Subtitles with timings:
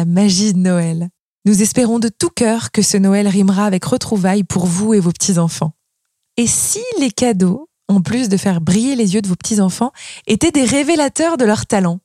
[0.00, 1.10] la magie de Noël.
[1.44, 5.12] Nous espérons de tout cœur que ce Noël rimera avec retrouvailles pour vous et vos
[5.12, 5.74] petits-enfants.
[6.38, 9.92] Et si les cadeaux, en plus de faire briller les yeux de vos petits-enfants,
[10.26, 12.00] étaient des révélateurs de leur talent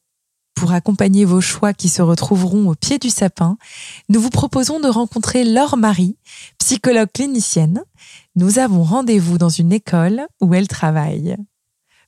[0.55, 3.55] Pour accompagner vos choix qui se retrouveront au pied du sapin,
[4.09, 6.17] nous vous proposons de rencontrer Laure Marie,
[6.59, 7.81] psychologue clinicienne.
[8.35, 11.37] Nous avons rendez-vous dans une école où elle travaille.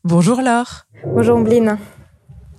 [0.04, 0.84] Bonjour Laure.
[1.06, 1.78] Bonjour Ombline.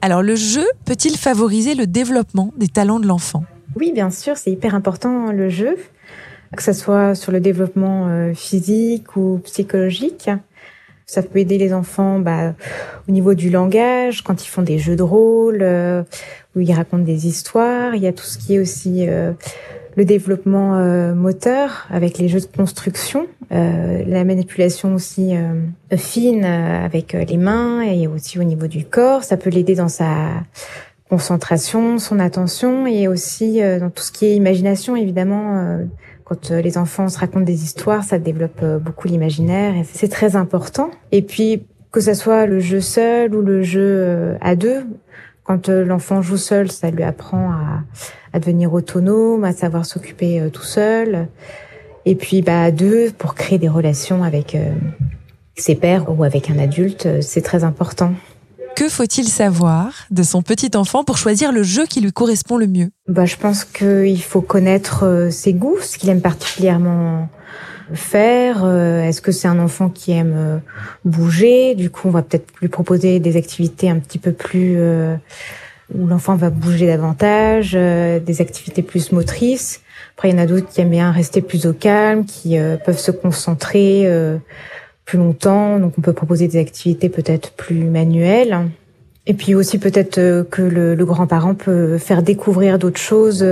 [0.00, 3.44] Alors le jeu peut-il favoriser le développement des talents de l'enfant?
[3.76, 5.76] Oui, bien sûr, c'est hyper important le jeu,
[6.56, 10.30] que ce soit sur le développement euh, physique ou psychologique.
[11.04, 12.54] Ça peut aider les enfants bah,
[13.08, 16.02] au niveau du langage, quand ils font des jeux de rôle, euh,
[16.54, 17.94] où ils racontent des histoires.
[17.94, 19.32] Il y a tout ce qui est aussi euh,
[19.98, 26.44] le développement euh, moteur avec les jeux de construction, euh, la manipulation aussi euh, fine
[26.44, 29.24] avec les mains et aussi au niveau du corps.
[29.24, 30.28] Ça peut l'aider dans sa
[31.10, 35.78] concentration, son attention et aussi dans tout ce qui est imagination évidemment.
[36.24, 40.90] quand les enfants se racontent des histoires, ça développe beaucoup l'imaginaire et c'est très important.
[41.10, 44.84] Et puis que ce soit le jeu seul ou le jeu à deux,
[45.42, 47.67] quand l'enfant joue seul, ça lui apprend à,
[48.32, 51.28] à devenir autonome, à savoir s'occuper euh, tout seul.
[52.04, 54.72] Et puis bah à deux pour créer des relations avec euh,
[55.56, 58.12] ses pères ou avec un adulte, euh, c'est très important.
[58.76, 62.68] Que faut-il savoir de son petit enfant pour choisir le jeu qui lui correspond le
[62.68, 62.90] mieux?
[63.08, 67.28] Bah je pense qu'il faut connaître ses goûts, ce qu'il aime particulièrement
[67.92, 68.64] faire.
[68.64, 70.60] Est-ce que c'est un enfant qui aime
[71.04, 71.74] bouger?
[71.74, 74.78] Du coup, on va peut-être lui proposer des activités un petit peu plus
[75.94, 79.80] où l'enfant va bouger davantage, euh, des activités plus motrices.
[80.14, 82.76] Après, il y en a d'autres qui aiment bien rester plus au calme, qui euh,
[82.76, 84.36] peuvent se concentrer euh,
[85.04, 85.78] plus longtemps.
[85.78, 88.68] Donc, on peut proposer des activités peut-être plus manuelles.
[89.26, 93.46] Et puis aussi peut-être que le, le grand-parent peut faire découvrir d'autres choses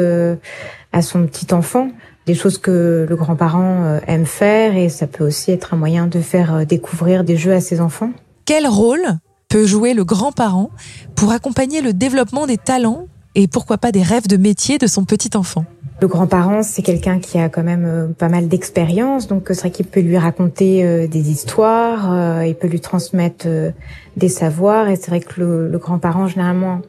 [0.95, 1.91] à son petit enfant,
[2.25, 6.19] des choses que le grand-parent aime faire, et ça peut aussi être un moyen de
[6.21, 8.11] faire découvrir des jeux à ses enfants.
[8.47, 9.19] Quel rôle
[9.49, 10.71] peut jouer le grand-parent
[11.15, 15.05] pour accompagner le développement des talents et pourquoi pas des rêves de métier de son
[15.05, 15.65] petit enfant.
[16.03, 19.71] Le grand-parent, c'est quelqu'un qui a quand même euh, pas mal d'expérience, donc c'est vrai
[19.71, 23.47] qu'il peut lui raconter euh, des histoires, euh, il peut lui transmettre
[24.17, 26.83] des savoirs, et c'est vrai que le, le grand-parent, généralement,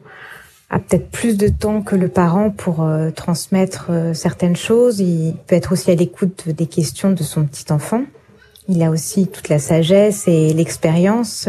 [0.68, 2.86] a peut-être plus de temps que le parent pour
[3.16, 5.00] transmettre certaines choses.
[5.00, 8.02] Il peut être aussi à l'écoute des questions de son petit enfant.
[8.68, 11.48] Il a aussi toute la sagesse et l'expérience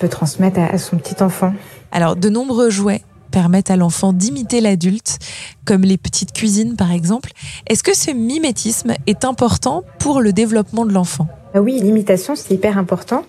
[0.00, 1.52] peut transmettre à, son petit enfant.
[1.92, 5.18] Alors, de nombreux jouets permettent à l'enfant d'imiter l'adulte,
[5.64, 7.30] comme les petites cuisines par exemple.
[7.68, 11.28] Est-ce que ce mimétisme est important pour le développement de l'enfant?
[11.54, 13.24] Ah Oui, l'imitation, c'est hyper important.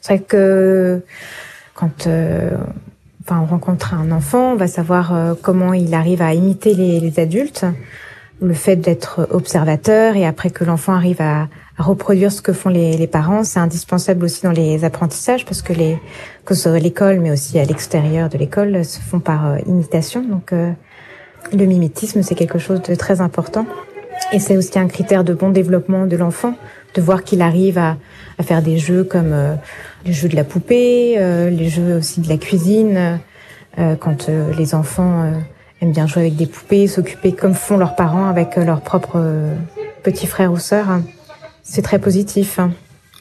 [0.00, 1.02] C'est vrai que
[1.74, 2.50] quand euh,
[3.24, 7.00] enfin, on rencontre un enfant, on va savoir euh, comment il arrive à imiter les,
[7.00, 7.64] les adultes.
[8.40, 13.06] Le fait d'être observateur et après que l'enfant arrive à, reproduire ce que font les,
[13.06, 13.44] parents.
[13.44, 15.98] C'est indispensable aussi dans les apprentissages parce que les
[16.44, 20.22] que ce soit l'école, mais aussi à l'extérieur de l'école, se font par euh, imitation.
[20.22, 20.72] Donc euh,
[21.52, 23.66] le mimétisme, c'est quelque chose de très important.
[24.32, 26.54] Et c'est aussi un critère de bon développement de l'enfant,
[26.94, 27.96] de voir qu'il arrive à,
[28.38, 29.54] à, faire des jeux comme euh,
[30.04, 31.16] les jeux de la poupée,
[31.50, 33.20] les jeux aussi de la cuisine,
[34.00, 35.32] quand les enfants
[35.80, 39.22] aiment bien jouer avec des poupées, s'occuper comme font leurs parents avec leurs propres
[40.02, 41.00] petits frères ou sœurs
[41.68, 42.58] c'est très positif.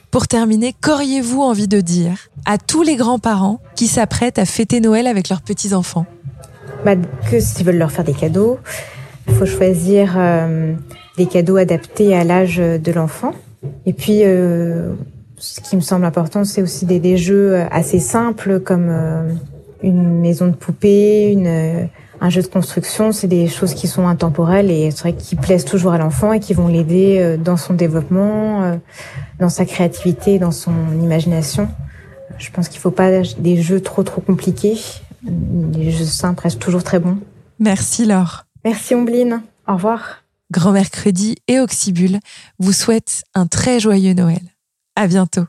[0.09, 5.06] Pour terminer, qu'auriez-vous envie de dire à tous les grands-parents qui s'apprêtent à fêter Noël
[5.06, 6.06] avec leurs petits-enfants?
[6.85, 6.96] Bah,
[7.29, 8.57] Que s'ils veulent leur faire des cadeaux,
[9.28, 10.73] il faut choisir euh,
[11.17, 13.34] des cadeaux adaptés à l'âge de l'enfant.
[13.85, 14.94] Et puis, euh,
[15.38, 19.29] ce qui me semble important, c'est aussi des, des, jeux assez simples comme euh,
[19.84, 24.72] une maison de poupée, une un jeu de construction, c'est des choses qui sont intemporelles
[24.72, 27.73] et c'est vrai qui plaisent toujours à l'enfant et qui vont l'aider euh, dans son
[27.73, 28.75] développement, euh,
[29.39, 31.69] dans sa créativité, dans son imagination.
[32.38, 34.78] Je pense qu'il ne faut pas des jeux trop trop compliqués.
[35.73, 37.17] Les jeux simples restent toujours très bons.
[37.59, 38.45] Merci Laure.
[38.63, 39.41] Merci Ombline.
[39.67, 40.23] Au revoir.
[40.52, 42.20] Grand Mercredi et Oxybule
[42.59, 44.41] vous souhaitent un très joyeux Noël.
[44.96, 45.46] À bientôt.